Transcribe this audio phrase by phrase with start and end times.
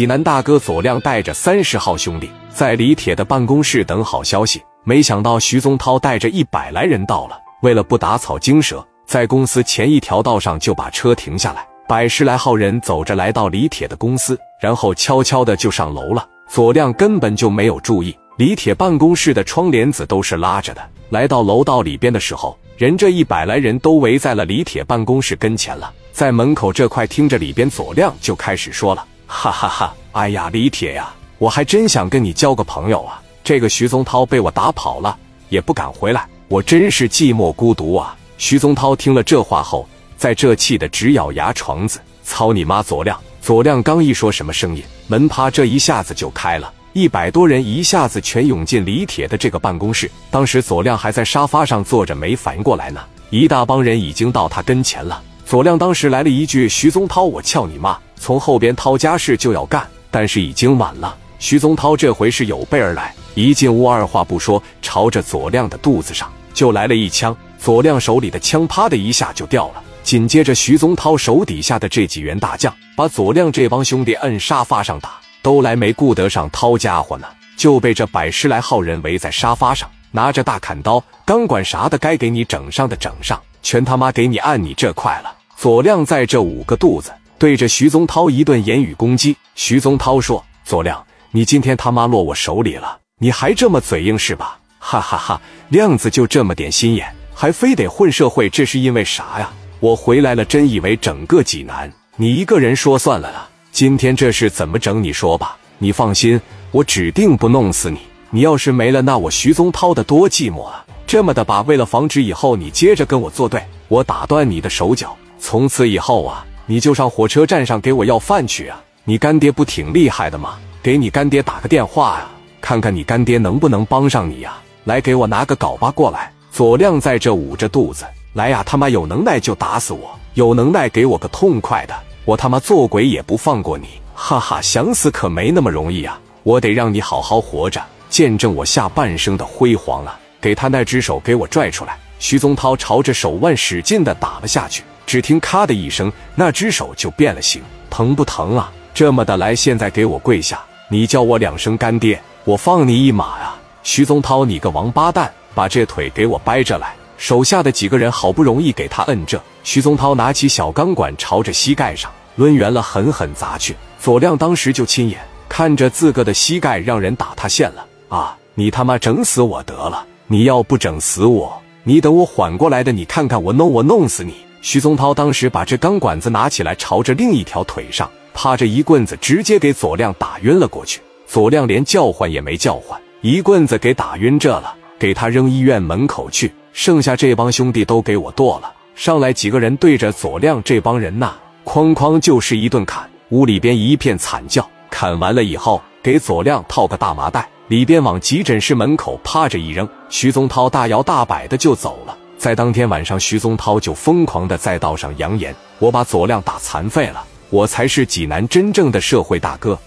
[0.00, 7.38] 济南大哥左亮带着三十号兄弟在李铁的办公室等好消息，没想到徐宗涛带着一百来人到了。
[7.60, 16.26] 为了不打草惊蛇，在公司前一条道上就把车停下来，百十来号人走着来到李铁的公司，然后悄悄的就上楼了。
[16.48, 20.80] 左亮根本就没有注意，李铁办公室的窗帘子都是拉着的。
[21.10, 29.04] 来到楼道里边的时候，人这一百来人都围在了李铁办公室跟前了，在门口这块听着里边左亮就开始说了。
[29.32, 29.94] 哈哈哈！
[30.10, 31.08] 哎呀，李铁呀，
[31.38, 33.22] 我还真想跟你交个朋友啊！
[33.44, 35.16] 这个徐宗涛被我打跑了，
[35.48, 38.16] 也不敢回来，我真是寂寞孤独啊！
[38.38, 42.00] 徐宗涛听了这话后，在这气得直咬牙床子。
[42.24, 42.82] 操你妈！
[42.82, 50.10] 左亮，左亮刚一说什么声音，门啪这一下子就开了，一百多人一下子全涌进李铁的这个办公室。
[50.28, 55.22] 当时左亮还在沙发上坐着，没反应过来呢，一大帮人已经到他跟前了。
[55.46, 61.16] 左亮当时来了一句：“徐宗涛，我撬你妈！”从后边掏家事就要干，但是已经晚了。
[61.38, 67.34] 徐宗涛这回是有备而来，一进屋二话不说，朝着左亮的肚子上就来了一枪。
[67.58, 85.34] 左亮手里的枪啪的一下就掉了，紧接着徐宗涛手底下的这几员大将把左亮这帮兄弟摁沙发上打，都来没顾得上掏家伙呢，就被这百十来号人围在沙发上，拿着大砍刀、钢管啥的，该给你整上的整上，全他妈给你按你这块了。
[85.56, 87.10] 左亮在这五个肚子。
[87.40, 94.58] 对着徐宗涛一顿言语攻击，徐宗涛说：“左亮，你今天他妈落我手里了，你还这么嘴硬是吧？
[94.78, 95.40] 哈哈哈！
[95.70, 99.50] 亮子就这么点心眼，还非得混社会，这是因为啥呀？
[99.80, 103.48] 我回来了，真以为整个济南你一个人说算了啊？
[103.72, 105.02] 今天这事怎么整？
[105.02, 105.56] 你说吧。
[105.78, 106.38] 你放心，
[106.72, 108.00] 我指定不弄死你。
[108.28, 110.84] 你要是没了，那我徐宗涛的多寂寞啊！
[111.06, 118.80] 这么的吧，为了防止以后你接着跟我作对，我打断你的手脚，从此以后啊。”你就上火车站上给我要饭去啊！
[119.02, 120.56] 你干爹不挺厉害的吗？
[120.80, 122.28] 给你干爹打个电话呀，
[122.60, 124.56] 看看你干爹能不能帮上你呀！
[124.84, 126.32] 来，给我拿个镐把过来。
[126.52, 128.62] 左亮在这捂着肚子，来呀！
[128.64, 131.94] 他妈有能耐就打死我，有能耐给我个痛快的，
[132.24, 133.88] 我他妈做鬼也不放过你！
[134.14, 136.20] 哈哈，想死可没那么容易啊！
[136.44, 140.16] 我得让你好好活着，见证我下半生的辉煌啊！
[140.40, 141.98] 给他那只手给我拽出来！
[142.20, 144.84] 徐宗涛朝着手腕使劲的打了下去。
[145.10, 147.60] 只听咔的一声，那只手就变了形，
[147.90, 148.70] 疼不疼啊？
[148.94, 153.58] 这么的来，现在给我跪下，你叫我两声干爹，我放你一马啊！
[153.82, 156.94] 徐宗涛，你个王八蛋，把这腿给我掰着来！
[157.18, 163.74] 手下的几个人好不容易给他摁着，徐宗涛拿起小钢管朝着膝盖上抡圆了，狠狠砸去。
[163.98, 165.18] 左亮当时就亲眼
[165.48, 168.38] 看着自个的膝盖让人打塌陷了啊！
[168.54, 170.06] 你他妈整死我得了！
[170.28, 174.34] 你要不整死我，你等我缓过来的，你看看我弄我弄死你！
[174.62, 181.00] 徐宗涛当时把这钢管子拿起来，朝着另一条腿上趴着一棍子，直接给左亮打晕了过去。
[181.26, 186.52] 左亮连叫唤也没叫唤，一棍子给打晕这了，给他扔医院门口去。
[186.72, 188.72] 剩下这帮兄弟都给我剁了！
[188.94, 191.34] 上来几个人对着左亮这帮人呐，
[191.64, 193.08] 哐哐就是一顿砍。
[193.30, 194.68] 屋里边一片惨叫。
[194.90, 199.88] 砍完了以后，给左亮套个大麻袋，里边往急诊室门口趴着一扔。
[200.08, 202.16] 徐宗涛大摇大摆的就走了。
[202.40, 209.78] 在当天晚上，徐宗涛就疯狂的在道上扬言：“我把左亮打残废了，我才是济南真正的社会大哥。”